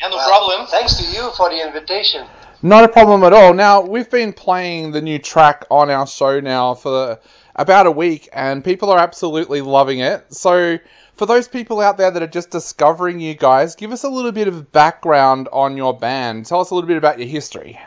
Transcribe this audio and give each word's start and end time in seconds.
Yeah, 0.00 0.08
no 0.08 0.16
Well, 0.16 0.28
problem. 0.28 0.66
Thanks 0.66 0.94
to 0.96 1.04
you 1.06 1.30
for 1.36 1.50
the 1.50 1.66
invitation. 1.66 2.26
Not 2.62 2.84
a 2.84 2.88
problem 2.88 3.22
at 3.24 3.32
all. 3.32 3.52
Now, 3.52 3.82
we've 3.82 4.10
been 4.10 4.32
playing 4.32 4.92
the 4.92 5.02
new 5.02 5.18
track 5.18 5.66
on 5.70 5.90
our 5.90 6.06
show 6.06 6.40
now 6.40 6.74
for 6.74 7.20
about 7.54 7.86
a 7.86 7.90
week, 7.90 8.28
and 8.32 8.64
people 8.64 8.90
are 8.90 8.98
absolutely 8.98 9.60
loving 9.60 10.00
it. 10.00 10.32
So, 10.34 10.78
for 11.16 11.26
those 11.26 11.46
people 11.46 11.80
out 11.80 11.96
there 11.96 12.10
that 12.10 12.22
are 12.22 12.26
just 12.26 12.50
discovering 12.50 13.20
you 13.20 13.34
guys, 13.34 13.76
give 13.76 13.92
us 13.92 14.02
a 14.02 14.08
little 14.08 14.32
bit 14.32 14.48
of 14.48 14.72
background 14.72 15.48
on 15.52 15.76
your 15.76 15.96
band. 15.96 16.46
Tell 16.46 16.60
us 16.60 16.70
a 16.70 16.74
little 16.74 16.88
bit 16.88 16.96
about 16.96 17.18
your 17.18 17.28
history. 17.28 17.78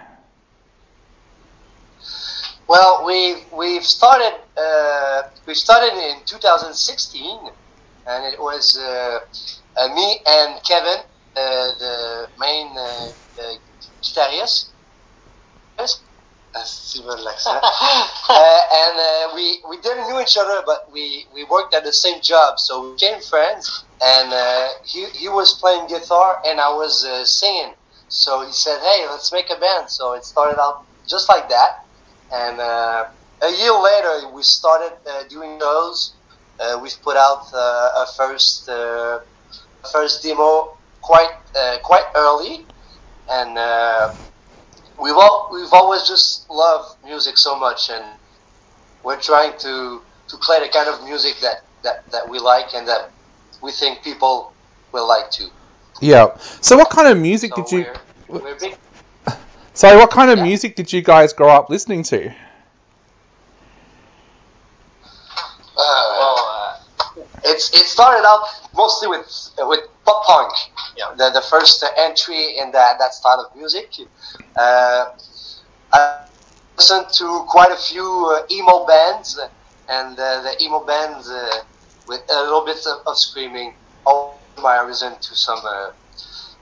Well, 2.67 3.05
we 3.05 3.37
we've 3.55 3.83
started 3.83 4.37
uh, 4.57 5.23
we 5.45 5.53
started 5.53 5.93
in 5.93 6.17
2016, 6.25 7.49
and 8.07 8.25
it 8.33 8.39
was 8.39 8.77
uh, 8.77 9.19
uh, 9.77 9.95
me 9.95 10.19
and 10.27 10.61
Kevin, 10.63 10.99
the 11.79 12.27
main 12.37 12.67
uh, 12.77 13.09
uh, 13.41 13.55
guitarist. 14.03 14.73
Yes? 15.79 16.03
Uh, 17.45 17.59
uh, 18.29 18.61
and 18.73 18.99
uh, 18.99 19.35
we 19.35 19.61
we 19.69 19.77
didn't 19.81 20.09
know 20.09 20.19
each 20.21 20.37
other, 20.37 20.61
but 20.65 20.91
we, 20.91 21.25
we 21.33 21.43
worked 21.45 21.73
at 21.75 21.83
the 21.83 21.93
same 21.93 22.21
job, 22.21 22.59
so 22.59 22.83
we 22.83 22.93
became 22.93 23.19
friends. 23.21 23.69
And 24.01 24.33
uh, 24.33 24.67
he 24.85 25.05
he 25.13 25.29
was 25.29 25.57
playing 25.61 25.87
guitar, 25.87 26.37
and 26.45 26.59
I 26.59 26.69
was 26.73 27.03
uh, 27.05 27.25
singing. 27.25 27.73
So 28.07 28.45
he 28.45 28.51
said, 28.53 28.79
"Hey, 28.81 29.05
let's 29.09 29.31
make 29.31 29.49
a 29.49 29.59
band." 29.59 29.89
So 29.89 30.13
it 30.13 30.23
started 30.25 30.59
out 30.59 30.85
just 31.07 31.29
like 31.29 31.49
that. 31.49 31.71
And 32.31 32.59
uh, 32.59 33.05
a 33.41 33.51
year 33.51 33.73
later, 33.73 34.31
we 34.33 34.43
started 34.43 34.93
uh, 35.09 35.23
doing 35.29 35.59
shows. 35.59 36.15
Uh, 36.59 36.79
we've 36.81 36.97
put 37.03 37.17
out 37.17 37.43
uh, 37.53 38.03
a 38.03 38.05
first 38.17 38.67
uh, 38.69 39.19
first 39.91 40.23
demo 40.23 40.76
quite 41.07 41.31
uh, 41.55 41.77
quite 41.83 42.03
early, 42.15 42.65
and 43.31 43.57
uh, 43.57 44.09
we've 45.01 45.15
all, 45.15 45.49
we've 45.53 45.71
always 45.71 46.03
just 46.07 46.49
loved 46.49 46.89
music 47.05 47.37
so 47.37 47.57
much, 47.57 47.89
and 47.89 48.03
we're 49.03 49.19
trying 49.19 49.53
to 49.59 50.01
to 50.29 50.37
play 50.45 50.59
the 50.59 50.67
kind 50.67 50.89
of 50.89 51.03
music 51.05 51.35
that, 51.41 51.55
that, 51.83 52.11
that 52.11 52.29
we 52.29 52.37
like 52.39 52.73
and 52.75 52.85
that 52.87 53.11
we 53.63 53.71
think 53.71 54.03
people 54.03 54.51
will 54.91 55.07
like 55.07 55.31
too. 55.31 55.47
Yeah. 56.01 56.35
So, 56.61 56.75
what 56.77 56.89
kind 56.89 57.07
of 57.07 57.17
music 57.17 57.51
So 57.55 57.63
did 57.63 57.71
you? 57.71 57.85
we're, 58.27 58.41
we're 58.43 58.59
big 58.59 58.75
So, 59.73 59.97
what 59.97 60.11
kind 60.11 60.29
of 60.29 60.39
Yeah. 60.39 60.43
music 60.43 60.75
did 60.75 60.91
you 60.91 61.01
guys 61.01 61.31
grow 61.33 61.49
up 61.49 61.69
listening 61.69 62.03
to? 62.03 62.33
well, 65.77 66.37
uh, 67.07 67.46
it's 67.57 67.69
it 67.73 67.87
started 67.97 68.23
out 68.31 68.43
mostly 68.75 69.07
with 69.07 69.27
with 69.71 69.83
pop 70.05 70.19
punk. 70.25 70.51
Yeah. 70.95 71.13
The 71.17 71.27
the 71.37 71.41
first 71.41 71.83
uh, 71.83 71.89
entry 72.07 72.57
in 72.61 72.71
that 72.71 72.99
that 72.99 73.13
style 73.13 73.39
of 73.45 73.49
music. 73.55 73.89
Uh, 74.55 75.05
I 75.93 76.25
listened 76.77 77.07
to 77.21 77.27
quite 77.55 77.71
a 77.71 77.81
few 77.89 78.07
uh, 78.33 78.55
emo 78.55 78.85
bands, 78.85 79.29
and 79.89 80.13
uh, 80.19 80.41
the 80.45 80.53
emo 80.63 80.79
bands 80.85 81.29
uh, 81.29 81.63
with 82.07 82.21
a 82.29 82.43
little 82.43 82.65
bit 82.65 82.81
of, 82.91 82.97
of 83.07 83.17
screaming. 83.17 83.73
All 84.05 84.39
my 84.61 84.77
horizon 84.77 85.13
to 85.27 85.31
some 85.35 85.61
uh, 85.65 85.91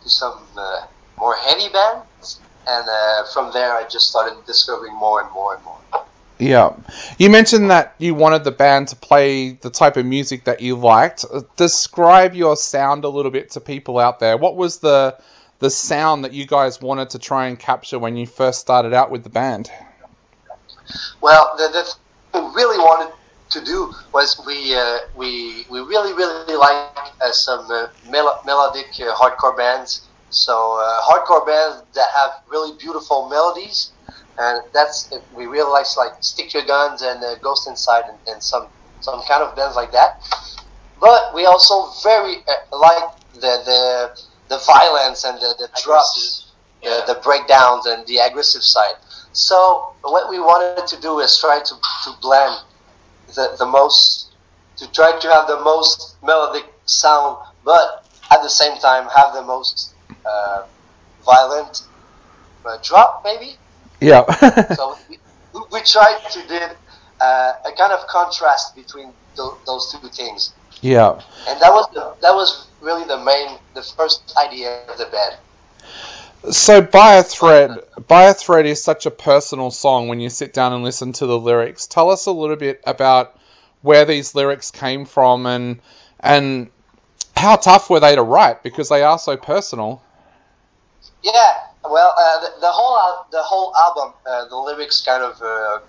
to 0.03 0.09
some 0.09 0.39
uh, 0.57 0.88
more 1.17 1.35
heavy 1.35 1.69
bands, 1.78 2.39
and 2.67 2.85
uh, 2.89 3.25
from 3.34 3.51
there 3.53 3.72
I 3.73 3.84
just 3.95 4.09
started 4.09 4.35
discovering 4.45 4.95
more 4.95 5.22
and 5.22 5.31
more 5.31 5.55
and 5.55 5.63
more. 5.63 6.04
Yeah. 6.38 6.75
You 7.18 7.29
mentioned 7.29 7.72
that 7.72 7.96
you 7.97 8.13
wanted 8.13 8.44
the 8.44 8.51
band 8.51 8.90
to 8.90 8.96
play 8.96 9.51
the 9.51 9.69
type 9.69 9.96
of 9.96 10.06
music 10.06 10.46
that 10.46 10.62
you 10.62 10.75
liked. 10.75 11.23
Uh, 11.31 11.41
Describe 11.56 12.35
your 12.35 12.57
sound 12.57 13.06
a 13.06 13.09
little 13.09 13.31
bit 13.31 13.51
to 13.51 13.62
people 13.62 14.00
out 14.00 14.19
there. 14.19 14.38
What 14.38 14.56
was 14.56 14.79
the 14.79 15.18
the 15.59 15.69
sound 15.69 16.25
that 16.25 16.34
you 16.34 16.46
guys 16.46 16.81
wanted 16.81 17.12
to 17.12 17.19
try 17.19 17.47
and 17.47 17.57
capture 17.57 17.97
when 17.97 18.18
you 18.18 18.28
first 18.28 18.59
started 18.59 18.94
out 18.94 19.09
with 19.09 19.23
the 19.23 19.29
band? 19.29 19.72
Well, 21.22 21.56
the, 21.57 21.69
the 21.69 22.41
we 22.41 22.47
really 22.53 22.78
wanted 22.78 23.13
to 23.52 23.63
do 23.63 23.94
was 24.13 24.41
we 24.46 24.75
uh, 24.75 25.00
we 25.16 25.66
we 25.69 25.79
really 25.79 26.13
really 26.13 26.56
like 26.56 27.12
uh, 27.22 27.31
some 27.31 27.72
uh, 27.72 27.88
mel- 28.09 28.41
melodic 28.46 28.88
uh, 29.00 29.16
hardcore 29.16 29.56
bands. 29.56 30.02
So 30.29 30.79
uh, 30.79 31.02
hardcore 31.02 31.46
bands 31.46 31.84
that 31.94 32.09
have 32.13 32.31
really 32.50 32.78
beautiful 32.78 33.29
melodies, 33.29 33.91
and 34.38 34.62
that's 34.73 35.12
we 35.31 35.46
really 35.46 35.72
like 35.72 35.85
like 35.97 36.13
Stick 36.22 36.53
Your 36.53 36.66
Guns 36.66 37.01
and 37.01 37.23
uh, 37.23 37.35
Ghost 37.41 37.68
Inside 37.68 38.03
and, 38.09 38.19
and 38.28 38.41
some 38.44 38.68
some 39.00 39.22
kind 39.28 39.44
of 39.44 39.56
bands 39.56 39.75
like 39.75 39.91
that. 39.91 40.12
But 41.00 41.34
we 41.34 41.46
also 41.46 41.91
very 42.03 42.38
uh, 42.47 42.78
like 42.78 43.09
the 43.34 43.53
the 43.66 44.09
the 44.50 44.57
violence 44.66 45.23
and 45.23 45.38
the, 45.40 45.56
the 45.59 45.69
drops, 45.84 46.53
Yeah. 46.81 47.01
the, 47.07 47.13
the 47.13 47.19
breakdowns 47.22 47.85
and 47.88 48.06
the 48.07 48.18
aggressive 48.18 48.63
side. 48.63 48.96
So 49.34 49.96
what 50.01 50.29
we 50.29 50.40
wanted 50.40 50.75
to 50.88 51.02
do 51.02 51.19
is 51.19 51.38
try 51.40 51.59
to, 51.59 51.75
to 52.03 52.12
blend 52.22 52.56
the, 53.28 53.56
the 53.57 53.66
most, 53.66 54.31
to 54.78 54.91
try 54.91 55.17
to 55.19 55.28
have 55.29 55.47
the 55.47 55.59
most 55.62 56.17
melodic 56.22 56.66
sound, 56.85 57.38
but 57.63 58.06
at 58.31 58.41
the 58.44 58.50
same 58.50 58.78
time 58.79 59.07
have 59.16 59.34
the 59.34 59.41
most 59.41 59.96
uh, 60.25 60.62
violent 61.25 61.81
uh, 62.66 62.78
drop, 62.84 63.22
maybe. 63.25 63.57
Yeah. 64.05 64.73
So 64.75 64.97
we, 65.09 65.17
we 65.71 65.81
tried 65.81 66.19
to 66.31 66.47
did 66.47 66.71
uh, 67.19 67.53
a 67.66 67.71
kind 67.77 67.93
of 67.93 68.05
contrast 68.07 68.75
between 68.75 69.11
tho- 69.35 69.57
those 69.66 69.91
two 69.91 70.07
things, 70.09 70.53
yeah. 70.81 71.21
and 71.47 71.59
that 71.61 71.71
was 71.71 71.88
the, 71.93 72.13
that 72.21 72.33
was 72.33 72.67
really 72.81 73.05
the 73.05 73.17
main, 73.17 73.57
the 73.73 73.81
first 73.81 74.35
idea 74.38 74.85
of 74.88 74.97
the 74.97 75.05
band. 75.05 75.35
So 76.53 76.81
by 76.81 77.16
a 77.16 77.23
thread, 77.23 77.79
by 78.07 78.23
a 78.25 78.33
thread 78.33 78.66
is 78.67 78.83
such 78.83 79.05
a 79.05 79.11
personal 79.11 79.71
song 79.71 80.07
when 80.07 80.19
you 80.19 80.29
sit 80.29 80.53
down 80.53 80.73
and 80.73 80.83
listen 80.83 81.13
to 81.13 81.25
the 81.25 81.39
lyrics. 81.39 81.87
Tell 81.87 82.11
us 82.11 82.27
a 82.27 82.31
little 82.31 82.55
bit 82.55 82.81
about 82.85 83.39
where 83.81 84.05
these 84.05 84.35
lyrics 84.35 84.69
came 84.69 85.05
from 85.05 85.45
and 85.45 85.79
and 86.19 86.69
how 87.35 87.55
tough 87.55 87.89
were 87.89 87.99
they 87.99 88.16
to 88.16 88.22
write 88.22 88.63
because 88.63 88.89
they 88.89 89.01
are 89.01 89.17
so 89.17 89.37
personal. 89.37 90.01
Yeah, 91.23 91.57
well, 91.91 92.13
uh, 92.18 92.41
the, 92.41 92.50
the 92.62 92.72
whole 92.72 92.97
al- 92.97 93.28
the 93.31 93.44
whole 93.44 93.73
album, 93.78 94.13
uh, 94.29 94.47
the 94.50 94.57
lyrics 94.57 95.01
kind 95.03 95.23
of 95.23 95.35
uh, 95.41 95.79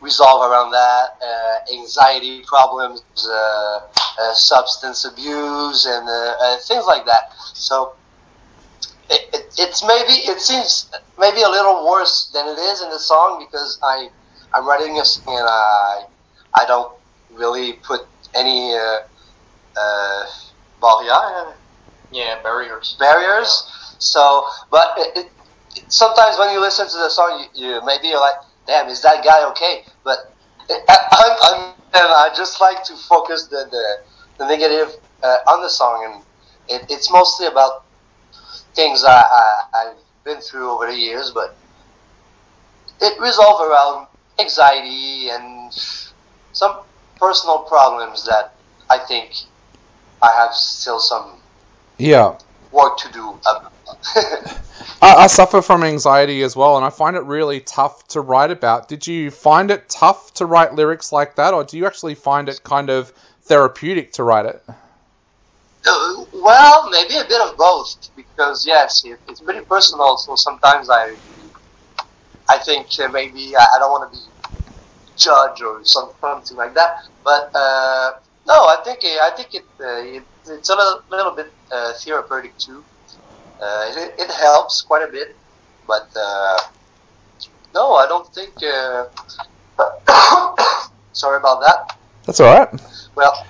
resolve 0.00 0.50
around 0.50 0.72
that 0.72 1.08
uh, 1.24 1.56
anxiety 1.78 2.42
problems, 2.48 3.02
uh, 3.30 3.80
uh, 4.20 4.34
substance 4.34 5.04
abuse, 5.04 5.86
and 5.86 6.08
uh, 6.08 6.34
uh, 6.42 6.56
things 6.68 6.84
like 6.86 7.06
that. 7.06 7.24
So 7.54 7.92
it, 9.10 9.22
it, 9.34 9.42
it's 9.58 9.84
maybe 9.86 10.14
it 10.30 10.40
seems 10.40 10.88
maybe 11.18 11.42
a 11.42 11.48
little 11.48 11.86
worse 11.88 12.30
than 12.34 12.46
it 12.48 12.58
is 12.58 12.82
in 12.82 12.90
the 12.90 12.98
song 12.98 13.44
because 13.44 13.78
I 13.84 14.08
I'm 14.54 14.66
writing 14.68 14.98
a 14.98 15.04
song 15.04 15.36
and 15.38 15.48
I 15.48 16.02
I 16.56 16.66
don't 16.66 16.92
really 17.30 17.74
put 17.86 18.00
any 18.34 18.74
uh, 18.74 18.98
uh, 19.76 20.24
Yeah, 22.12 22.42
barriers. 22.42 22.96
barriers. 22.98 23.64
So, 23.98 24.44
but 24.70 24.90
it- 24.98 25.32
sometimes 25.88 26.38
when 26.38 26.52
you 26.52 26.60
listen 26.60 26.86
to 26.86 26.96
the 26.96 27.08
song, 27.08 27.44
you, 27.54 27.66
you 27.74 27.84
maybe 27.84 28.08
you're 28.08 28.20
like, 28.20 28.34
"Damn, 28.66 28.88
is 28.88 29.02
that 29.02 29.24
guy 29.24 29.48
okay?" 29.50 29.82
But 30.04 30.18
I, 30.70 30.96
I'm, 31.12 31.32
I'm, 31.42 31.74
I 31.94 32.30
just 32.36 32.60
like 32.60 32.82
to 32.84 32.96
focus 32.96 33.46
the 33.48 33.66
the, 33.70 33.84
the 34.38 34.48
negative 34.48 34.94
uh, 35.22 35.36
on 35.48 35.62
the 35.62 35.68
song, 35.70 36.04
and 36.68 36.80
it, 36.80 36.86
it's 36.90 37.10
mostly 37.10 37.46
about 37.46 37.84
things 38.74 39.04
I, 39.04 39.20
I 39.20 39.62
I've 39.74 39.96
been 40.24 40.40
through 40.40 40.70
over 40.70 40.86
the 40.86 40.96
years, 40.96 41.30
but 41.34 41.56
it 43.00 43.20
resolves 43.20 43.62
around 43.62 44.06
anxiety 44.38 45.30
and 45.30 45.72
some 46.52 46.80
personal 47.18 47.60
problems 47.60 48.24
that 48.26 48.54
I 48.88 48.98
think 48.98 49.32
I 50.22 50.32
have 50.32 50.52
still 50.54 50.98
some 51.00 51.38
Yeah. 51.98 52.38
work 52.72 52.98
to 52.98 53.12
do. 53.12 53.38
about. 53.46 53.72
I, 55.02 55.14
I 55.14 55.26
suffer 55.28 55.62
from 55.62 55.82
anxiety 55.82 56.42
as 56.42 56.54
well, 56.54 56.76
and 56.76 56.84
I 56.84 56.90
find 56.90 57.16
it 57.16 57.24
really 57.24 57.60
tough 57.60 58.06
to 58.08 58.20
write 58.20 58.50
about. 58.50 58.88
Did 58.88 59.06
you 59.06 59.30
find 59.30 59.70
it 59.70 59.88
tough 59.88 60.34
to 60.34 60.46
write 60.46 60.74
lyrics 60.74 61.12
like 61.12 61.36
that, 61.36 61.54
or 61.54 61.64
do 61.64 61.78
you 61.78 61.86
actually 61.86 62.14
find 62.14 62.48
it 62.48 62.62
kind 62.62 62.90
of 62.90 63.12
therapeutic 63.42 64.12
to 64.14 64.24
write 64.24 64.46
it? 64.46 64.62
Uh, 65.86 66.24
well, 66.34 66.90
maybe 66.90 67.16
a 67.16 67.24
bit 67.24 67.40
of 67.40 67.56
both 67.56 68.10
because 68.14 68.66
yes, 68.66 69.02
it, 69.04 69.18
it's 69.28 69.40
pretty 69.40 69.64
personal. 69.64 70.18
So 70.18 70.36
sometimes 70.36 70.90
I, 70.90 71.16
I 72.48 72.58
think 72.58 72.88
maybe 73.12 73.56
I, 73.56 73.66
I 73.76 73.78
don't 73.78 73.90
want 73.90 74.12
to 74.12 74.18
be 74.18 74.24
judge 75.16 75.62
or 75.62 75.84
some, 75.84 76.10
something 76.20 76.56
like 76.56 76.74
that. 76.74 77.04
But 77.24 77.50
uh, 77.54 78.12
no, 78.46 78.54
I 78.66 78.82
think 78.84 79.00
I 79.04 79.30
think 79.36 79.54
it, 79.54 79.64
uh, 79.80 80.16
it 80.16 80.22
it's 80.46 80.68
a 80.68 80.74
little, 80.74 81.02
little 81.10 81.32
bit 81.32 81.52
uh, 81.70 81.92
therapeutic 81.94 82.56
too. 82.58 82.84
Uh, 83.60 83.92
it, 83.94 84.14
it 84.18 84.30
helps 84.30 84.82
quite 84.82 85.06
a 85.06 85.12
bit, 85.12 85.36
but 85.86 86.08
uh, 86.16 86.58
no, 87.74 87.94
I 87.94 88.06
don't 88.06 88.26
think. 88.34 88.54
Uh, 88.62 89.06
sorry 91.12 91.36
about 91.36 91.60
that. 91.60 91.96
That's 92.26 92.40
all 92.40 92.58
right. 92.58 92.68
Well, 93.14 93.46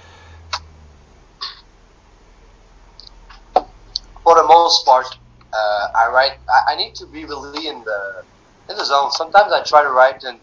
for 4.25 4.35
the 4.35 4.45
most 4.47 4.85
part, 4.85 5.07
uh, 5.53 5.87
I 5.95 6.11
write. 6.13 6.39
I, 6.49 6.73
I 6.73 6.77
need 6.77 6.95
to 6.97 7.07
be 7.07 7.25
really 7.25 7.69
in 7.69 7.85
the 7.85 8.25
in 8.69 8.77
the 8.77 8.85
zone. 8.85 9.11
Sometimes 9.13 9.53
I 9.53 9.63
try 9.63 9.83
to 9.83 9.91
write 9.91 10.25
and, 10.25 10.39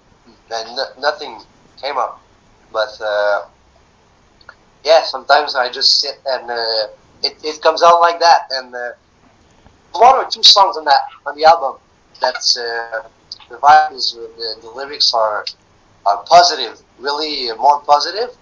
and 0.52 0.76
no, 0.76 0.86
nothing 1.00 1.40
came 1.82 1.98
up, 1.98 2.22
but 2.72 2.98
uh, 3.02 3.46
yeah, 4.84 5.04
sometimes 5.04 5.56
I 5.56 5.70
just 5.72 6.00
sit 6.00 6.20
and 6.26 6.50
uh, 6.50 6.88
it, 7.24 7.38
it 7.44 7.62
comes 7.62 7.84
out 7.84 8.00
like 8.00 8.20
that. 8.20 8.48
And 8.52 8.74
uh, 8.74 8.92
one 10.00 10.16
or 10.16 10.26
two 10.30 10.44
songs 10.44 10.78
on 10.78 10.86
that 10.86 11.02
on 11.26 11.36
the 11.36 11.46
album 11.46 11.76
that's 12.22 12.58
uh, 12.58 13.04
the 13.50 13.58
vibe 13.58 13.94
is 13.94 14.14
the, 14.14 14.56
the 14.62 14.70
lyrics 14.70 15.14
are 15.14 15.46
are 16.06 16.24
positive, 16.24 16.80
really 17.00 17.52
more 17.58 17.80
positive. 17.82 18.36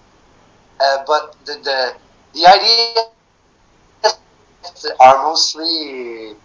Uh, 0.80 0.98
but 1.08 1.36
the, 1.46 1.54
the 1.64 1.96
the 2.34 2.46
idea 2.48 3.06
are 5.00 5.18
mostly 5.24 6.36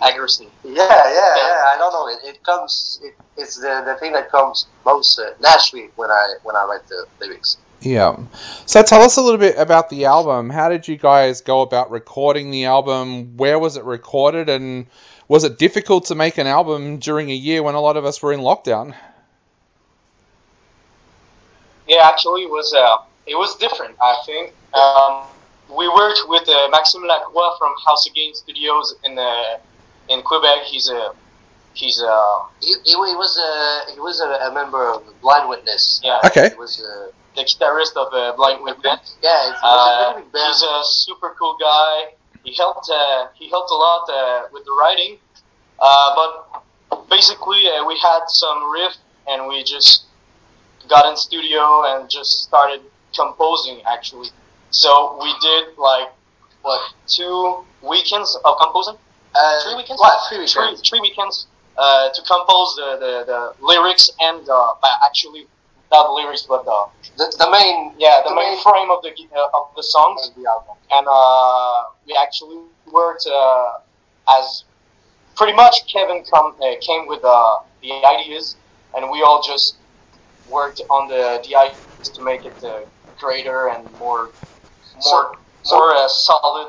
Aggressive. 0.00 0.50
yeah, 0.64 0.86
yeah, 0.88 1.34
yeah. 1.36 1.74
I 1.74 1.76
don't 1.78 1.92
know. 1.92 2.08
It, 2.08 2.36
it 2.36 2.42
comes. 2.44 3.00
It, 3.02 3.14
it's 3.36 3.56
the, 3.56 3.82
the 3.84 3.96
thing 3.98 4.12
that 4.12 4.30
comes 4.30 4.66
most 4.84 5.18
uh, 5.18 5.30
naturally 5.40 5.90
when 5.96 6.10
I 6.10 6.34
when 6.44 6.54
I 6.54 6.64
write 6.66 6.86
the 6.88 7.06
lyrics. 7.20 7.56
Yeah. 7.80 8.16
So 8.66 8.82
tell 8.82 9.02
us 9.02 9.16
a 9.16 9.22
little 9.22 9.38
bit 9.38 9.56
about 9.56 9.88
the 9.88 10.06
album. 10.06 10.50
How 10.50 10.68
did 10.68 10.88
you 10.88 10.96
guys 10.96 11.42
go 11.42 11.60
about 11.62 11.90
recording 11.90 12.50
the 12.50 12.64
album? 12.64 13.36
Where 13.36 13.58
was 13.58 13.76
it 13.76 13.84
recorded? 13.84 14.48
And 14.48 14.86
was 15.28 15.44
it 15.44 15.58
difficult 15.58 16.06
to 16.06 16.14
make 16.14 16.38
an 16.38 16.46
album 16.46 16.98
during 16.98 17.30
a 17.30 17.34
year 17.34 17.62
when 17.62 17.74
a 17.74 17.80
lot 17.80 17.96
of 17.96 18.04
us 18.04 18.20
were 18.22 18.32
in 18.32 18.40
lockdown? 18.40 18.94
Yeah, 21.86 22.06
actually, 22.06 22.42
it 22.42 22.50
was 22.50 22.74
uh, 22.74 22.96
it 23.26 23.34
was 23.36 23.56
different. 23.56 23.96
I 24.02 24.16
think 24.26 24.52
um, 24.74 25.22
we 25.74 25.88
worked 25.88 26.20
with 26.26 26.48
uh, 26.48 26.68
Maxime 26.70 27.02
Lacroix 27.02 27.50
from 27.58 27.74
House 27.86 28.06
Again 28.06 28.34
Studios 28.34 28.96
in 29.04 29.18
uh, 29.18 29.58
in 30.08 30.22
Quebec. 30.22 30.64
He's 30.64 30.90
a 30.90 31.12
he's 31.74 32.00
a 32.02 32.40
He, 32.60 32.74
he, 32.84 32.90
he 32.90 32.96
was 32.96 33.38
a 33.38 33.92
he 33.94 34.00
was 34.00 34.20
a, 34.20 34.50
a 34.50 34.52
member 34.52 34.90
of 34.92 35.02
Blind 35.22 35.48
Witness. 35.48 36.00
yeah 36.04 36.20
Okay. 36.24 36.50
He 36.50 36.56
was 36.56 36.80
a, 36.80 37.10
the 37.38 37.44
guitarist 37.50 37.94
of 38.02 38.08
uh, 38.12 38.34
Blind 38.38 38.60
Witness. 38.66 39.16
yeah. 39.22 39.48
It 39.48 39.54
was 39.54 39.62
Uh, 39.62 39.70
a 39.70 40.12
pretty 40.12 40.24
big 40.26 40.32
band. 40.34 40.46
he's 40.52 40.62
a 40.62 40.76
super 41.06 41.30
cool 41.38 41.56
guy. 41.68 41.94
He 42.44 42.52
helped. 42.62 42.86
Uh, 43.00 43.28
he 43.40 43.44
helped 43.54 43.70
a 43.70 43.78
lot 43.86 44.04
uh, 44.10 44.42
with 44.52 44.64
the 44.68 44.74
writing. 44.80 45.12
Uh, 45.80 46.08
but 46.18 46.32
basically, 47.08 47.62
uh, 47.68 47.84
we 47.90 47.94
had 48.08 48.22
some 48.42 48.58
riff, 48.76 48.94
and 49.30 49.46
we 49.50 49.62
just 49.74 49.92
got 50.88 51.04
in 51.10 51.16
studio 51.16 51.62
and 51.88 52.08
just 52.10 52.30
started 52.48 52.80
composing. 53.14 53.76
Actually, 53.94 54.28
so 54.70 54.90
we 55.22 55.30
did 55.48 55.64
like 55.78 56.08
what 56.62 56.80
two 57.06 57.64
weekends 57.82 58.30
of 58.44 58.52
composing? 58.64 58.96
uh, 59.34 59.62
Three 59.64 59.76
weekends? 59.76 60.00
What? 60.00 60.16
Three 60.28 60.38
weekends. 60.38 60.54
Three, 60.80 60.88
three 60.88 61.00
weekends 61.06 61.46
uh, 61.76 62.08
to 62.16 62.20
compose 62.22 62.70
the, 62.80 62.88
the, 63.04 63.12
the 63.30 63.40
lyrics 63.70 64.10
and 64.20 64.42
uh, 64.48 64.74
actually 65.06 65.46
not 65.90 66.06
the 66.08 66.12
lyrics, 66.12 66.44
but 66.48 66.64
the 66.64 66.78
The, 67.16 67.26
the 67.38 67.50
main 67.50 67.94
yeah 67.98 68.22
the 68.28 68.34
main 68.34 68.54
frame 68.62 68.90
of 68.90 69.00
the 69.02 69.12
uh, 69.34 69.58
of 69.58 69.64
the 69.76 69.82
songs 69.82 70.28
of 70.28 70.34
the 70.38 70.46
album. 70.54 70.76
and 70.96 71.06
uh, 71.08 71.78
we 72.06 72.12
actually 72.24 72.58
worked 72.92 73.26
uh, 73.26 74.36
as 74.38 74.64
pretty 75.36 75.52
much 75.54 75.74
Kevin 75.92 76.24
come, 76.32 76.56
uh, 76.62 76.74
came 76.80 77.06
with 77.06 77.22
uh, 77.24 77.56
the 77.82 77.92
ideas, 78.14 78.56
and 78.94 79.10
we 79.10 79.22
all 79.22 79.40
just 79.42 79.78
worked 80.46 80.80
on 80.90 81.08
the 81.08 81.40
the 81.46 81.54
ideas 81.56 82.08
to 82.16 82.20
make 82.22 82.44
it 82.44 82.58
uh, 82.64 82.80
greater 83.18 83.68
and 83.68 83.82
more 83.92 84.22
more 84.94 85.24
So- 85.24 85.32
so- 85.62 85.76
more 85.76 85.90
uh, 85.94 86.08
solid. 86.08 86.68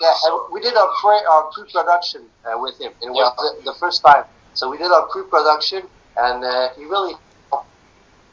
Yeah, 0.00 0.14
and 0.24 0.34
we 0.52 0.60
did 0.60 0.74
our 0.76 0.90
pre 1.00 1.16
our 1.32 1.44
pre-production 1.52 2.22
uh, 2.46 2.56
with 2.64 2.76
him. 2.80 2.92
It 3.02 3.10
was 3.10 3.28
Yeah. 3.28 3.36
the, 3.36 3.72
the 3.72 3.76
first 3.78 3.98
time, 4.02 4.24
so 4.54 4.62
we 4.72 4.78
did 4.78 4.90
our 4.90 5.06
pre-production, 5.12 5.82
and 6.16 6.38
uh, 6.42 6.70
he 6.76 6.84
really 6.86 7.14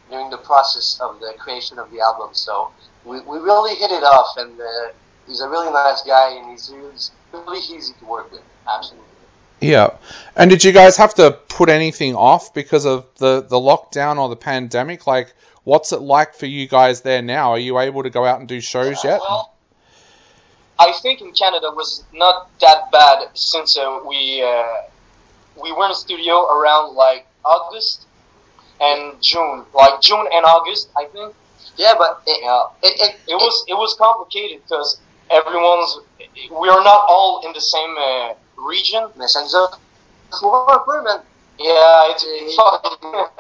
during 0.10 0.30
the 0.30 0.38
process 0.38 1.00
of 1.02 1.20
the 1.20 1.34
creation 1.38 1.80
of 1.80 1.92
the 1.92 2.00
album. 2.00 2.30
So 2.34 2.72
we, 3.06 3.20
we 3.22 3.38
really 3.38 3.76
hit 3.76 3.92
it 3.92 4.04
off, 4.04 4.38
and 4.38 4.60
uh, 4.60 4.66
he's 5.28 5.42
a 5.42 5.50
really 5.50 5.72
nice 5.72 6.02
guy, 6.04 6.38
and 6.38 6.52
he's, 6.52 6.68
he's 6.68 7.12
really 7.32 7.60
easy 7.60 7.94
to 8.00 8.06
work 8.06 8.32
with. 8.32 8.42
Absolutely. 8.68 9.06
Yeah. 9.60 9.98
And 10.36 10.50
did 10.50 10.64
you 10.64 10.72
guys 10.72 10.98
have 10.98 11.16
to 11.16 11.32
put 11.32 11.70
anything 11.70 12.16
off 12.16 12.54
because 12.54 12.86
of 12.86 13.08
the, 13.18 13.42
the 13.42 13.56
lockdown 13.56 14.18
or 14.18 14.30
the 14.30 14.36
pandemic? 14.36 15.08
Like, 15.08 15.34
what's 15.64 15.92
it 15.92 16.02
like 16.02 16.36
for 16.36 16.46
you 16.46 16.68
guys 16.68 17.02
there 17.02 17.22
now? 17.22 17.52
Are 17.52 17.60
you 17.60 17.80
able 17.80 18.04
to 18.04 18.10
go 18.10 18.26
out 18.26 18.40
and 18.40 18.48
do 18.48 18.62
shows 18.62 19.04
yet? 19.04 19.20
Well, 19.28 19.54
I 20.80 20.94
think 21.02 21.22
in 21.22 21.32
Canada 21.32 21.72
was 21.74 22.04
not 22.14 22.50
that 22.60 22.92
bad 22.92 23.30
since 23.34 23.78
uh, 23.78 24.00
we 24.08 24.44
uh, 24.44 24.84
we 25.62 25.72
were 25.72 25.86
in 25.86 25.90
the 25.90 25.96
studio 25.96 26.46
around 26.46 26.94
like 26.94 27.26
August 27.44 28.06
and 28.80 29.22
June, 29.22 29.66
like 29.74 30.02
June 30.02 30.26
and 30.32 30.46
August, 30.46 30.90
I 30.98 31.06
think. 31.06 31.34
Yeah, 31.78 31.94
but 31.98 32.22
it, 32.26 32.44
Yeah, 32.44 32.68
it, 32.84 32.94
it, 33.00 33.16
it 33.28 33.36
was 33.36 33.66
it 33.68 33.74
was 33.74 33.96
complicated 33.96 34.62
because 34.64 35.00
everyone's 35.30 36.00
we 36.52 36.70
are 36.70 36.84
not 36.84 37.06
all 37.08 37.46
in 37.46 37.54
the 37.54 37.62
same 37.62 37.96
uh, 37.98 38.34
region. 38.58 39.10
mais 39.16 39.28
ça 39.28 39.42
nous 39.42 39.56
a 39.56 39.80
fourré 40.40 40.74
un 40.74 40.80
peu, 40.80 41.02
man. 41.02 41.22
Yeah, 41.60 42.12
it's 42.12 42.24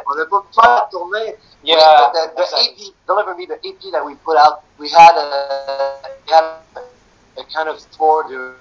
On 0.07 0.15
n'a 0.15 0.25
pas 0.25 0.41
pu 0.41 0.53
faire 0.53 0.87
tourner. 0.91 1.35
yeah. 1.63 2.09
the, 2.13 2.31
the, 2.35 2.43
exactly. 2.43 2.87
EP, 2.87 2.93
deliver 3.05 3.35
me 3.35 3.45
the 3.45 3.59
EP 3.65 3.81
that 3.91 4.03
we 4.05 4.15
put 4.15 4.37
out. 4.37 4.63
We 4.79 4.89
had 4.89 5.15
a, 5.15 5.99
we 6.25 6.31
had 6.31 6.43
a, 6.75 7.41
a 7.41 7.43
kind 7.53 7.69
of 7.69 7.79
tour 7.91 8.25
during 8.27 8.55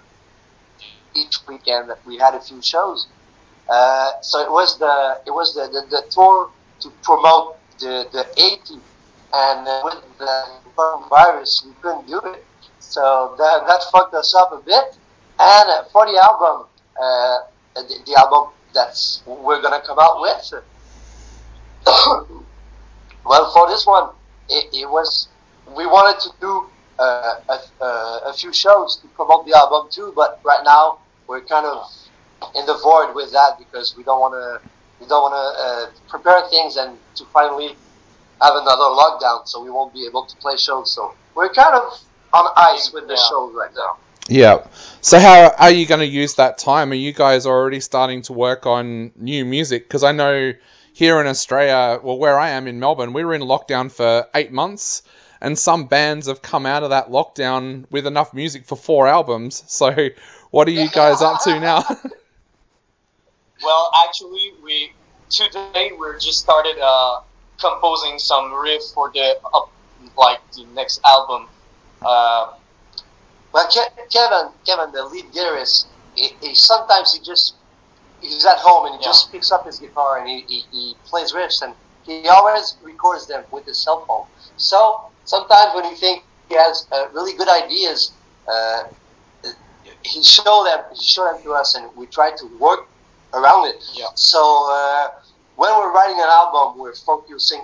each 1.14 1.38
weekend. 1.48 1.88
that 1.90 2.04
We 2.06 2.18
had 2.18 2.34
a 2.34 2.40
few 2.40 2.60
shows. 2.62 3.06
Uh, 3.68 4.12
so 4.20 4.40
it 4.40 4.50
was 4.50 4.78
the 4.78 5.20
it 5.26 5.30
was 5.30 5.54
the, 5.54 5.66
the, 5.68 5.86
the 5.90 6.02
tour 6.10 6.50
to 6.86 6.92
promote 7.02 7.56
the 7.78 8.06
the 8.12 8.24
EP, 8.38 8.70
and 8.70 9.68
uh, 9.68 9.80
with 9.84 10.00
the 10.18 10.44
virus 11.10 11.64
we 11.66 11.72
couldn't 11.82 12.06
do 12.06 12.18
it. 12.18 12.44
So 12.80 13.34
that 13.38 13.66
that 13.66 13.82
fucked 13.92 14.14
us 14.14 14.34
up 14.34 14.52
a 14.52 14.58
bit. 14.64 14.96
And 15.38 15.68
uh, 15.68 15.84
for 15.92 16.06
the 16.06 16.16
album, 16.22 16.66
uh, 17.00 17.38
the, 17.74 17.94
the 18.06 18.14
album 18.16 18.52
that's 18.72 19.22
we're 19.26 19.60
gonna 19.60 19.82
come 19.86 19.98
out 19.98 20.20
with. 20.20 20.54
Well, 23.26 23.50
for 23.52 23.66
this 23.66 23.84
one, 23.84 24.10
it, 24.48 24.72
it 24.72 24.88
was 24.88 25.26
we 25.76 25.84
wanted 25.84 26.20
to 26.20 26.30
do 26.40 26.70
uh, 27.00 27.40
a, 27.48 27.84
a 28.30 28.32
few 28.32 28.52
shows 28.52 28.98
to 28.98 29.08
promote 29.08 29.46
the 29.46 29.56
album 29.56 29.88
too, 29.90 30.12
but 30.14 30.38
right 30.44 30.62
now 30.64 30.98
we're 31.26 31.40
kind 31.40 31.66
of 31.66 31.90
in 32.54 32.64
the 32.66 32.78
void 32.78 33.16
with 33.16 33.32
that 33.32 33.58
because 33.58 33.96
we 33.96 34.04
don't 34.04 34.20
want 34.20 34.34
to 34.34 34.70
we 35.00 35.06
don't 35.06 35.22
want 35.30 35.34
to 35.34 35.62
uh, 35.62 36.00
prepare 36.08 36.48
things 36.48 36.76
and 36.76 36.98
to 37.16 37.24
finally 37.32 37.68
have 38.40 38.54
another 38.54 38.84
lockdown, 38.84 39.46
so 39.46 39.62
we 39.62 39.70
won't 39.70 39.92
be 39.94 40.06
able 40.06 40.26
to 40.26 40.36
play 40.36 40.56
shows. 40.56 40.94
So 40.94 41.14
we're 41.34 41.52
kind 41.52 41.74
of 41.74 41.82
on 42.32 42.46
ice 42.56 42.92
with 42.92 43.06
the 43.08 43.14
Yeah. 43.14 43.28
shows 43.28 43.54
right 43.54 43.70
now. 43.74 43.96
Yeah. 44.28 44.66
So 45.00 45.18
how 45.18 45.54
are 45.58 45.70
you 45.70 45.86
going 45.86 46.00
to 46.00 46.06
use 46.06 46.34
that 46.34 46.58
time? 46.58 46.90
Are 46.90 46.96
you 46.96 47.12
guys 47.12 47.46
already 47.46 47.80
starting 47.80 48.22
to 48.22 48.32
work 48.32 48.66
on 48.66 49.12
new 49.16 49.44
music? 49.44 49.84
Because 49.84 50.02
I 50.02 50.12
know 50.12 50.52
here 50.92 51.20
in 51.20 51.26
Australia, 51.26 52.00
well, 52.02 52.18
where 52.18 52.38
I 52.38 52.50
am 52.50 52.66
in 52.66 52.80
Melbourne, 52.80 53.12
we 53.12 53.24
were 53.24 53.34
in 53.34 53.42
lockdown 53.42 53.90
for 53.90 54.26
eight 54.34 54.50
months, 54.50 55.02
and 55.40 55.58
some 55.58 55.86
bands 55.86 56.26
have 56.26 56.42
come 56.42 56.66
out 56.66 56.82
of 56.82 56.90
that 56.90 57.10
lockdown 57.10 57.84
with 57.90 58.06
enough 58.06 58.34
music 58.34 58.64
for 58.64 58.76
four 58.76 59.06
albums. 59.06 59.62
So 59.68 60.08
what 60.50 60.66
are 60.68 60.72
you 60.72 60.88
guys 60.88 61.22
up 61.22 61.42
to 61.44 61.60
now? 61.60 61.84
Well, 63.62 63.90
actually, 64.04 64.52
we 64.62 64.92
today 65.30 65.76
we're 65.98 66.02
just 66.18 66.24
started 66.24 66.64
uh, 66.82 67.04
composing 67.60 68.18
some 68.18 68.52
riff 68.52 68.82
for 68.94 69.10
the 69.12 69.34
up, 69.54 69.70
like 70.16 70.40
the 70.54 70.64
next 70.74 71.00
album. 71.06 71.48
Uh, 72.04 72.46
Well, 73.52 73.66
Ke- 73.68 74.10
Kevin, 74.12 74.52
Kevin, 74.66 74.92
the 74.92 75.04
lead 75.04 75.32
guitarist, 75.32 75.86
he, 76.14 76.36
he 76.40 76.54
sometimes 76.54 77.12
he 77.14 77.20
just 77.24 77.56
he's 78.20 78.44
at 78.46 78.58
home 78.58 78.86
and 78.86 78.94
he 78.96 79.00
Yeah. 79.00 79.08
just 79.10 79.32
picks 79.32 79.50
up 79.52 79.64
his 79.66 79.78
guitar 79.78 80.18
and 80.18 80.28
he, 80.28 80.40
he, 80.48 80.64
he 80.70 80.96
plays 81.08 81.32
riffs 81.32 81.62
and 81.62 81.74
he 82.02 82.28
always 82.28 82.76
records 82.82 83.26
them 83.26 83.44
with 83.50 83.64
his 83.66 83.82
cell 83.82 84.04
phone. 84.06 84.26
So 84.56 85.00
sometimes 85.24 85.74
when 85.74 85.84
you 85.90 85.96
think 85.96 86.24
he 86.48 86.54
has 86.56 86.86
uh, 86.92 87.08
really 87.14 87.34
good 87.36 87.48
ideas, 87.48 88.12
uh, 88.48 88.84
he 90.04 90.22
showed 90.22 90.64
them 90.66 90.84
he 90.94 91.04
showed 91.04 91.26
them 91.26 91.42
to 91.44 91.52
us, 91.52 91.74
and 91.74 91.90
we 91.96 92.06
try 92.06 92.30
to 92.36 92.46
work 92.58 92.80
around 93.36 93.68
it. 93.68 93.80
Yeah. 93.94 94.06
So 94.14 94.40
uh, 94.70 95.08
when 95.56 95.70
we're 95.78 95.92
writing 95.92 96.16
an 96.26 96.30
album, 96.42 96.78
we're 96.80 96.94
focusing 96.94 97.62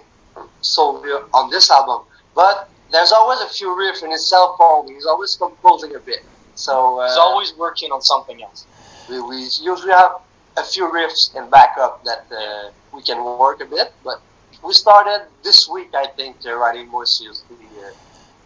solely 0.61 1.11
on 1.33 1.51
this 1.51 1.71
album, 1.71 2.01
but 2.35 2.69
there's 2.93 3.13
always 3.13 3.41
a 3.41 3.49
few 3.49 3.69
riffs 3.69 4.03
in 4.05 4.11
his 4.11 4.29
cell 4.29 4.57
phone. 4.59 4.93
He's 4.93 5.07
always 5.07 5.35
composing 5.37 5.95
a 5.97 5.99
bit. 5.99 6.21
So 6.55 7.01
uh, 7.01 7.09
He's 7.09 7.17
always 7.17 7.55
working 7.57 7.91
on 7.91 8.03
something 8.03 8.43
else. 8.43 8.67
we, 9.09 9.21
we 9.21 9.37
usually 9.63 9.93
have 9.93 10.13
a 10.57 10.65
few 10.65 10.85
riffs 10.85 11.35
in 11.37 11.49
backup 11.51 12.05
that 12.05 12.27
uh, 12.31 12.71
we 12.95 13.03
can 13.03 13.19
work 13.25 13.61
a 13.63 13.65
bit, 13.65 13.93
but 14.05 14.21
we 14.65 14.73
started 14.75 15.27
this 15.43 15.69
week, 15.69 15.91
I 15.95 16.07
think, 16.07 16.37
uh, 16.47 16.55
writing 16.55 16.89
more 16.89 17.07
seriously, 17.07 17.57
uh, 17.79 17.91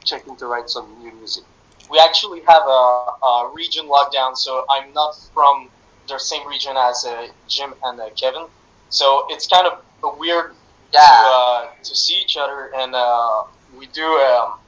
checking 0.04 0.36
to 0.36 0.46
write 0.46 0.70
some 0.70 0.86
new 1.02 1.12
music. 1.12 1.44
We 1.90 1.98
actually 1.98 2.40
have 2.48 2.62
a, 2.62 2.80
a 3.32 3.52
region 3.54 3.86
lockdown, 3.86 4.36
so 4.36 4.64
I'm 4.70 4.92
not 4.92 5.12
from 5.34 5.68
the 6.08 6.18
same 6.18 6.46
region 6.48 6.76
as 6.76 7.04
uh, 7.04 7.28
Jim 7.48 7.74
and 7.84 8.00
uh, 8.00 8.10
Kevin. 8.20 8.46
So 8.88 9.26
it's 9.30 9.46
kind 9.46 9.66
of 9.66 9.82
a 10.04 10.16
weird 10.18 10.54
Yeah, 10.92 11.00
to, 11.00 11.06
uh, 11.06 11.66
to 11.82 11.96
see 11.96 12.16
each 12.22 12.36
other, 12.36 12.70
and 12.76 12.94
uh, 12.94 13.44
we 13.76 13.86
do 13.86 14.04
um, 14.04 14.58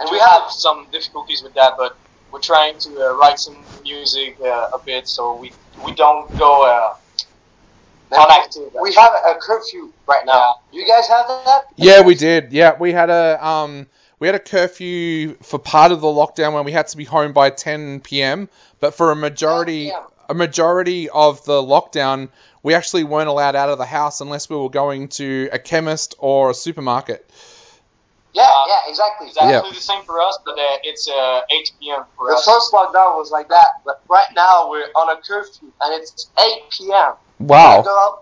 and 0.00 0.08
we 0.10 0.18
have 0.18 0.50
some 0.50 0.86
difficulties 0.90 1.42
with 1.42 1.54
that, 1.54 1.74
but 1.76 1.96
we're 2.30 2.40
trying 2.40 2.78
to 2.78 2.90
uh, 3.00 3.16
write 3.16 3.38
some 3.38 3.56
music 3.82 4.36
uh, 4.42 4.70
a 4.74 4.78
bit, 4.84 5.08
so 5.08 5.34
we 5.36 5.52
we 5.84 5.94
don't 5.94 6.26
go 6.36 6.66
uh, 6.66 6.94
unactive. 8.12 8.70
we 8.80 8.92
have 8.94 9.12
a 9.12 9.34
curfew 9.40 9.92
right 10.06 10.24
now. 10.26 10.56
You 10.72 10.86
guys 10.86 11.08
have 11.08 11.26
that? 11.28 11.62
Yeah, 11.76 12.02
we 12.02 12.14
did. 12.14 12.52
Yeah, 12.52 12.76
we 12.78 12.92
had 12.92 13.10
a 13.10 13.38
um, 13.44 13.86
we 14.18 14.26
had 14.28 14.34
a 14.34 14.40
curfew 14.40 15.34
for 15.42 15.58
part 15.58 15.92
of 15.92 16.00
the 16.00 16.06
lockdown 16.08 16.54
when 16.54 16.64
we 16.64 16.72
had 16.72 16.88
to 16.88 16.96
be 16.96 17.04
home 17.04 17.32
by 17.32 17.50
10 17.50 18.00
p.m. 18.00 18.48
But 18.80 18.94
for 18.94 19.10
a 19.12 19.16
majority, 19.16 19.86
10 19.90 19.94
p.m.. 19.94 20.06
a 20.28 20.34
majority 20.34 21.08
of 21.10 21.44
the 21.44 21.60
lockdown, 21.62 22.28
we 22.62 22.74
actually 22.74 23.04
weren't 23.04 23.28
allowed 23.28 23.56
out 23.56 23.68
of 23.68 23.78
the 23.78 23.86
house 23.86 24.20
unless 24.20 24.48
we 24.50 24.56
were 24.56 24.70
going 24.70 25.08
to 25.08 25.48
a 25.52 25.58
chemist 25.58 26.14
or 26.18 26.50
a 26.50 26.54
supermarket. 26.54 27.30
Yeah, 28.34 28.42
Uh, 28.44 28.64
yeah, 28.68 28.80
exactly. 28.88 29.28
Exactly 29.28 29.52
Yeah. 29.52 29.74
the 29.74 29.80
same 29.80 30.04
for 30.04 30.20
us, 30.20 30.38
but 30.44 30.52
uh, 30.58 30.78
it's 30.82 31.08
uh, 31.08 31.40
8 31.50 31.70
p.m. 31.80 32.04
for 32.16 32.28
The 32.28 32.36
us. 32.36 32.44
first 32.44 32.72
lockdown 32.72 33.16
was 33.16 33.30
like 33.30 33.48
that, 33.48 33.66
but 33.84 33.96
right 34.08 34.28
now 34.34 34.70
we're 34.70 34.84
on 34.96 35.16
a 35.16 35.20
curfew 35.26 35.72
and 35.80 35.94
it's 36.00 36.30
8 36.38 36.46
p.m. 36.76 37.14
Wow. 37.38 37.80
I 37.80 37.82
go 37.82 37.98
out 37.98 38.18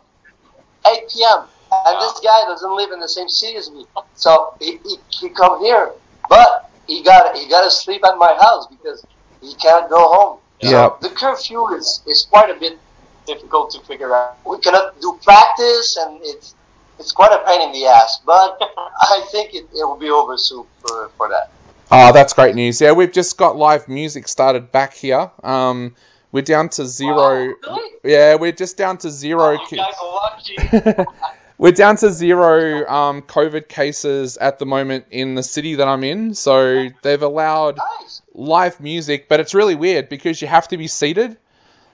8 0.87 1.01
p.m. 1.13 1.49
And 1.73 2.01
this 2.01 2.21
guy 2.21 2.45
doesn't 2.47 2.77
live 2.77 2.93
in 2.93 3.01
the 3.01 3.09
same 3.09 3.29
city 3.29 3.57
as 3.57 3.71
me, 3.71 3.87
so 4.15 4.55
he, 4.61 4.79
he, 4.85 4.97
he 5.11 5.29
come 5.31 5.61
here, 5.61 5.93
but 6.29 6.71
he 6.87 7.03
got 7.03 7.37
he 7.37 7.49
got 7.49 7.65
to 7.65 7.71
sleep 7.71 8.05
at 8.05 8.17
my 8.19 8.35
house 8.41 8.67
because 8.69 9.05
he 9.41 9.55
can't 9.55 9.89
go 9.91 9.99
home. 9.99 10.39
So 10.63 10.97
the 11.03 11.11
curfew 11.11 11.75
is, 11.75 12.03
is 12.07 12.27
quite 12.31 12.51
a 12.51 12.59
bit. 12.59 12.79
difficult 13.27 13.73
to 13.73 13.81
figure 13.81 14.15
out. 14.15 14.39
We 14.47 14.59
cannot 14.59 15.01
do 15.01 15.19
practice, 15.23 15.99
and 16.01 16.21
it's 16.23 16.55
it's 16.99 17.13
quite 17.13 17.33
a 17.33 17.45
pain 17.45 17.61
in 17.61 17.73
the 17.73 17.87
ass. 17.87 18.21
But 18.25 18.59
I 18.79 19.27
think 19.31 19.55
it, 19.55 19.65
it 19.75 19.85
will 19.85 19.97
be 19.99 20.11
over 20.11 20.39
soon 20.39 20.65
for, 20.81 21.11
for 21.17 21.29
that. 21.29 21.51
Oh, 21.91 22.13
that's 22.13 22.33
great 22.33 22.55
news. 22.55 22.81
Yeah, 22.81 22.93
we've 22.93 23.13
just 23.13 23.37
got 23.37 23.57
live 23.57 23.89
music 23.89 24.29
started 24.29 24.73
back 24.73 24.95
here. 24.95 25.31
Um, 25.43 25.95
we're 26.33 26.43
down 26.43 26.69
to 26.71 26.87
zero. 26.87 27.55
Really? 27.63 27.91
Yeah, 28.03 28.35
we're 28.37 28.53
just 28.53 28.77
down 28.77 28.99
to 28.99 29.11
zero. 29.11 29.53
you 29.53 29.77
guys 29.77 29.95
are 30.03 30.15
lucky. 30.15 31.05
We're 31.59 31.73
down 31.73 31.97
to 31.99 32.11
zero 32.11 32.87
um, 32.87 33.23
COVID 33.23 33.69
cases 33.69 34.37
at 34.37 34.59
the 34.59 34.67
moment 34.67 35.07
in 35.11 35.35
the 35.35 35.43
city 35.43 35.77
that 35.77 35.89
I'm 35.89 36.05
in. 36.05 36.35
So 36.35 36.89
they've 37.03 37.23
allowed 37.23 37.79
Nice. 38.01 38.21
live 38.35 38.79
music, 38.81 39.29
but 39.29 39.41
it's 39.41 39.55
really 39.55 39.75
weird 39.75 40.09
because 40.11 40.43
you 40.43 40.49
have 40.49 40.69
to 40.69 40.77
be 40.77 40.87
seated. 40.87 41.39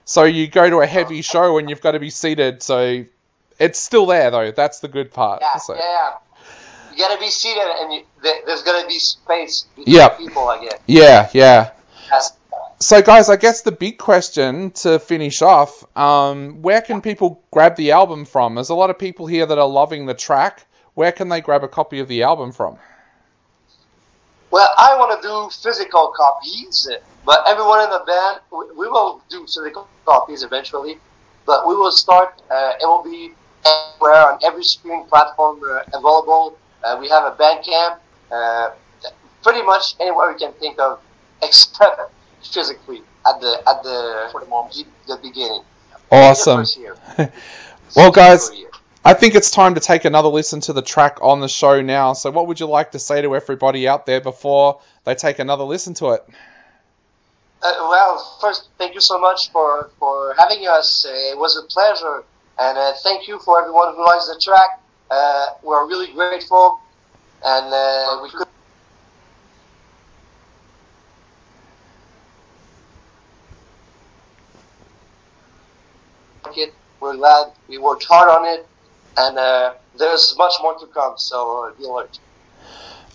So 0.05 0.23
you 0.25 0.47
go 0.47 0.69
to 0.69 0.81
a 0.81 0.85
heavy 0.85 1.21
show 1.21 1.57
and 1.57 1.69
you've 1.69 1.79
got 1.81 1.91
to 1.93 1.99
be 1.99 2.09
seated. 2.09 2.61
So 2.61 3.05
it's 3.57 3.79
still 3.79 4.05
there 4.05 4.31
though. 4.31 4.51
That's 4.51 4.79
the 4.81 4.89
good 4.89 5.13
part. 5.13 5.41
Yeah, 5.41 5.57
So, 5.57 5.75
yeah. 5.75 6.11
You 6.91 6.99
gotta 6.99 7.19
be 7.19 7.29
seated, 7.31 7.63
and 7.63 7.91
you, 7.93 8.03
there, 8.21 8.35
there's 8.45 8.61
gonna 8.61 8.87
be 8.87 8.99
space 8.99 9.65
between 9.75 9.95
Yep. 9.95 10.17
people 10.19 10.47
again. 10.51 10.77
yeah, 10.85 11.27
yeah. 11.33 11.71
That's- 12.03 12.33
So 12.83 13.01
guys, 13.01 13.29
I 13.29 13.37
guess 13.37 13.61
the 13.61 13.71
big 13.71 13.97
question 13.97 14.71
to 14.71 14.99
finish 14.99 15.41
off, 15.41 15.85
um, 15.97 16.61
where 16.61 16.81
can 16.81 16.99
people 16.99 17.41
grab 17.49 17.77
the 17.77 17.91
album 17.91 18.25
from? 18.25 18.55
There's 18.55 18.71
a 18.71 18.75
lot 18.75 18.89
of 18.89 18.99
people 18.99 19.25
here 19.25 19.45
that 19.45 19.57
are 19.57 19.69
loving 19.69 20.05
the 20.05 20.13
track. 20.13 20.65
Where 20.93 21.13
can 21.13 21.29
they 21.29 21.39
grab 21.39 21.63
a 21.63 21.69
copy 21.69 21.99
of 21.99 22.09
the 22.09 22.23
album 22.23 22.51
from? 22.51 22.77
Well, 24.51 24.67
I 24.77 24.97
want 24.97 25.15
to 25.15 25.25
do 25.25 25.49
physical 25.63 26.11
copies, 26.13 26.89
but 27.25 27.45
everyone 27.47 27.85
in 27.85 27.89
the 27.89 28.03
band, 28.05 28.41
we, 28.51 28.89
will 28.89 29.21
do 29.29 29.43
physical 29.43 29.87
copies 30.03 30.43
eventually. 30.43 30.97
But 31.45 31.65
we 31.65 31.77
will 31.77 31.93
start. 31.93 32.41
Uh, 32.51 32.73
it 32.81 32.85
will 32.85 33.01
be 33.01 33.31
everywhere 33.65 34.27
on 34.29 34.39
every 34.43 34.65
streaming 34.65 35.05
platform 35.05 35.61
uh, 35.63 35.83
available. 35.97 36.57
Uh, 36.83 36.97
we 36.99 37.07
have 37.07 37.23
a 37.23 37.35
Bandcamp, 37.37 37.99
uh, 38.29 38.71
pretty 39.41 39.61
much 39.61 39.95
anywhere 40.01 40.33
we 40.33 40.37
can 40.37 40.51
think 40.59 40.77
of, 40.79 40.99
except 41.41 42.11
physically 42.45 43.01
at 43.27 43.39
the 43.41 43.61
at 43.67 43.83
the 43.83 44.29
for 44.31 44.41
the 44.41 44.47
moment 44.47 44.75
the 45.07 45.17
beginning. 45.21 45.63
Awesome. 46.11 46.57
The 46.57 46.61
first 46.63 46.79
year. 46.79 46.97
Well, 47.95 48.11
guys, 48.11 48.49
I 49.05 49.13
think 49.13 49.35
it's 49.35 49.51
time 49.51 49.75
to 49.75 49.79
take 49.79 50.05
another 50.05 50.29
listen 50.29 50.61
to 50.61 50.73
the 50.73 50.81
track 50.81 51.19
on 51.21 51.41
the 51.41 51.47
show 51.47 51.81
now. 51.81 52.13
So, 52.13 52.31
what 52.31 52.47
would 52.47 52.59
you 52.59 52.65
like 52.65 52.91
to 52.93 52.99
say 52.99 53.21
to 53.21 53.35
everybody 53.35 53.87
out 53.87 54.07
there 54.07 54.19
before 54.19 54.81
they 55.03 55.13
take 55.13 55.37
another 55.37 55.63
listen 55.63 55.93
to 55.95 56.11
it? 56.11 56.23
Uh, 57.61 57.71
well, 57.79 58.37
first, 58.41 58.69
thank 58.77 58.93
you 58.93 58.99
so 58.99 59.19
much 59.19 59.51
for, 59.51 59.89
for 59.99 60.35
having 60.37 60.67
us. 60.67 61.05
Uh, 61.07 61.11
it 61.31 61.37
was 61.37 61.55
a 61.57 61.63
pleasure. 61.71 62.23
And 62.59 62.77
uh, 62.77 62.93
thank 63.03 63.27
you 63.27 63.39
for 63.39 63.61
everyone 63.61 63.95
who 63.95 64.05
likes 64.05 64.27
the 64.27 64.39
track. 64.43 64.81
Uh, 65.09 65.45
we're 65.63 65.87
really 65.87 66.11
grateful. 66.13 66.79
And 67.43 67.73
uh, 67.73 68.19
we 68.23 68.29
could. 68.29 68.47
it. 76.55 76.73
We're 77.13 77.19
glad 77.19 77.51
we 77.67 77.77
worked 77.77 78.05
hard 78.05 78.27
on 78.29 78.45
it. 78.45 78.65
And 79.15 79.37
uh, 79.37 79.73
there's 79.97 80.35
much 80.37 80.53
more 80.61 80.77
to 80.79 80.87
come. 80.87 81.13
So 81.17 81.67
uh, 81.67 81.77
be 81.77 81.85
alert. 81.85 82.17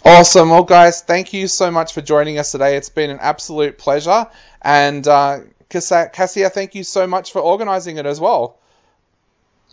Awesome. 0.04 0.50
Well, 0.50 0.62
guys, 0.62 1.02
thank 1.02 1.32
you 1.32 1.48
so 1.48 1.72
much 1.72 1.92
for 1.92 2.00
joining 2.00 2.38
us 2.38 2.52
today. 2.52 2.76
It's 2.76 2.90
been 2.90 3.10
an 3.10 3.18
absolute 3.20 3.76
pleasure. 3.76 4.28
And 4.62 5.06
uh, 5.06 5.40
Cassia, 5.68 6.10
Cassia, 6.12 6.48
thank 6.50 6.76
you 6.76 6.84
so 6.84 7.08
much 7.08 7.32
for 7.32 7.40
organizing 7.40 7.96
it 7.96 8.06
as 8.06 8.20
well. 8.20 8.58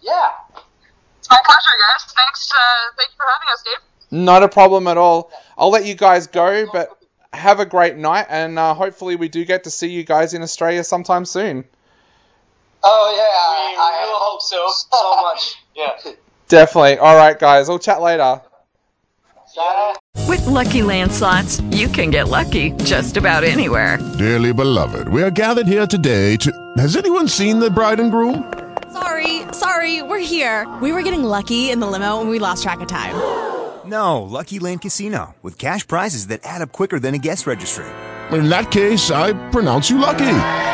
Yeah. 0.01 0.31
It's 1.19 1.29
my 1.29 1.39
pleasure, 1.45 1.71
guys. 1.87 2.13
Thanks. 2.13 2.51
Uh, 2.51 2.93
thank 2.97 3.11
you 3.11 3.17
for 3.17 3.25
having 3.31 3.53
us, 3.53 3.63
Dave. 3.63 4.19
Not 4.25 4.41
a 4.41 4.49
problem 4.49 4.87
at 4.87 4.97
all. 4.97 5.31
I'll 5.55 5.69
let 5.69 5.85
you 5.85 5.93
guys 5.93 6.25
go, 6.25 6.65
but 6.73 6.89
have 7.31 7.59
a 7.59 7.65
great 7.65 7.95
night. 7.95 8.25
And 8.29 8.57
uh, 8.57 8.73
hopefully, 8.73 9.17
we 9.17 9.29
do 9.29 9.45
get 9.45 9.65
to 9.65 9.69
see 9.69 9.89
you 9.89 10.03
guys 10.03 10.33
in 10.33 10.41
Australia 10.41 10.83
sometime 10.83 11.25
soon. 11.25 11.65
Oh, 12.87 13.13
yeah. 13.17 13.25
we, 13.51 13.77
I, 13.77 14.03
we 14.05 14.11
will 14.11 14.19
hope 14.19 14.41
so. 14.41 14.67
so 14.97 15.21
much. 15.21 15.55
Yeah. 15.75 16.13
Definitely. 16.47 16.97
All 16.99 17.15
right, 17.15 17.37
guys. 17.37 17.67
We'll 17.67 17.79
chat 17.79 18.01
later. 18.01 18.41
With 20.27 20.45
Lucky 20.45 20.81
Land 20.81 21.11
slots, 21.11 21.61
you 21.71 21.87
can 21.87 22.09
get 22.09 22.27
lucky 22.27 22.71
just 22.83 23.15
about 23.15 23.43
anywhere. 23.43 23.97
Dearly 24.17 24.53
beloved, 24.53 25.07
we 25.07 25.23
are 25.23 25.31
gathered 25.31 25.67
here 25.67 25.87
today 25.87 26.35
to. 26.37 26.51
Has 26.77 26.97
anyone 26.97 27.27
seen 27.27 27.59
the 27.59 27.69
bride 27.69 27.99
and 27.99 28.11
groom? 28.11 28.53
Sorry, 28.91 29.41
sorry, 29.53 30.01
we're 30.01 30.19
here. 30.19 30.67
We 30.81 30.91
were 30.91 31.03
getting 31.03 31.23
lucky 31.23 31.71
in 31.71 31.79
the 31.79 31.87
limo 31.87 32.21
and 32.21 32.29
we 32.29 32.39
lost 32.39 32.63
track 32.63 32.81
of 32.81 32.87
time. 32.87 33.15
No, 33.85 34.23
Lucky 34.23 34.59
Land 34.59 34.81
Casino, 34.81 35.35
with 35.41 35.57
cash 35.57 35.87
prizes 35.87 36.27
that 36.27 36.41
add 36.43 36.61
up 36.61 36.71
quicker 36.71 36.99
than 36.99 37.13
a 37.13 37.19
guest 37.19 37.45
registry. 37.45 37.85
In 38.31 38.49
that 38.49 38.71
case, 38.71 39.11
I 39.11 39.33
pronounce 39.51 39.89
you 39.89 39.99
lucky. 39.99 40.73